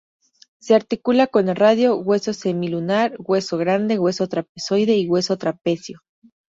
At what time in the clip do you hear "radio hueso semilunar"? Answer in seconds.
1.55-3.15